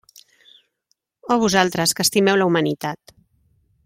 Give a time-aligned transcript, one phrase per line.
[1.35, 3.15] Oh vosaltres que estimeu la humanitat!